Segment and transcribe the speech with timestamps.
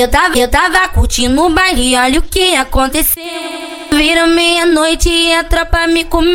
[0.00, 3.22] Eu tava, eu tava curtindo o baile, olha o que aconteceu.
[3.92, 6.34] Vira meia-noite e a tropa me comeu.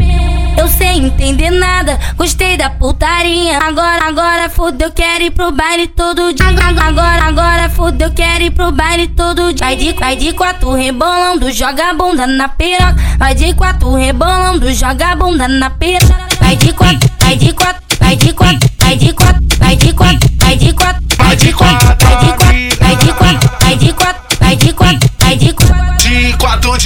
[0.55, 3.57] Eu sem entender nada, gostei da putaria.
[3.57, 6.45] Agora, agora fudeu, quero ir pro baile todo dia.
[6.45, 9.65] Agora, agora fudeu, quero ir pro baile todo dia.
[9.65, 12.95] Vai de, vai de quatro rebolando, joga a bunda na piroca.
[13.17, 16.27] Vai de quatro rebolando, joga a bunda na piroca.
[16.39, 18.69] Vai de quatro, vai de quatro, vai de quatro,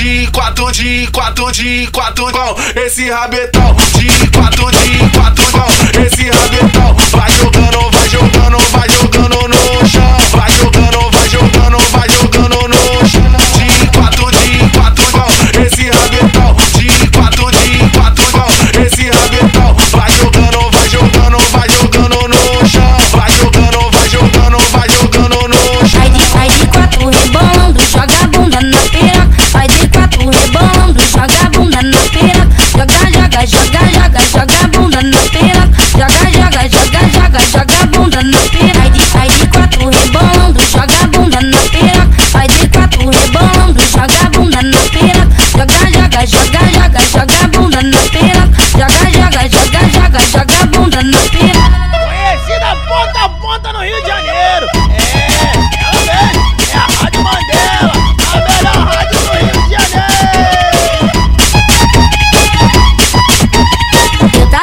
[0.09, 3.75] de quatro, de quatro, de quatro, com esse rabetão.
[3.93, 4.58] De quatro,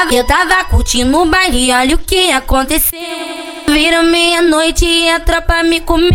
[0.06, 2.98] tava, eu tava curtindo o baile, olha o que aconteceu.
[3.68, 6.10] Vira meia-noite e a tropa me comeu.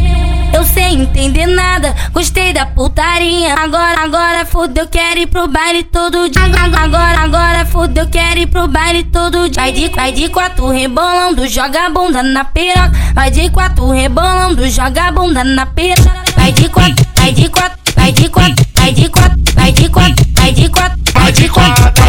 [0.53, 3.53] Eu sem entender nada, gostei da putaria.
[3.53, 6.42] Agora, agora fudeu, quero ir pro baile todo dia.
[6.44, 9.62] Agora, agora fudeu, quero ir pro baile todo dia.
[9.62, 12.92] Vai de, vai de quatro rebolando, joga a bunda na piroca.
[13.14, 16.23] Vai de quatro rebolando, joga a bunda na piroca.
[16.36, 20.25] Vai de quatro, vai de quatro, vai de quatro, vai de quatro, vai de quatro,
[20.34, 22.00] vai de quatro, vai de quatro,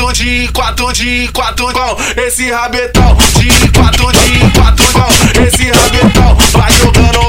[0.00, 3.16] quatro, de quatro, de quatro, com esse rabetão.
[3.38, 6.36] De quatro, de quatro, com esse rabetão.
[6.52, 7.19] Vai jogando,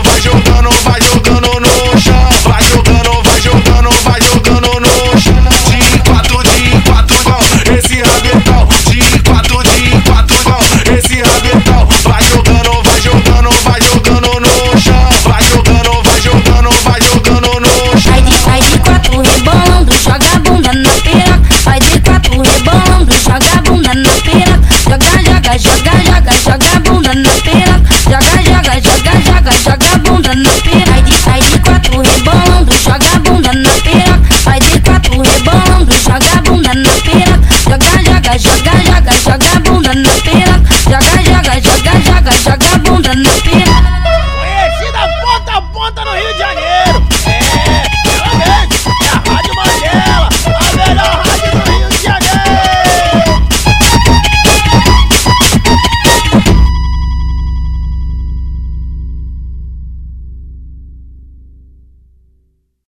[38.37, 38.90] joga, joga.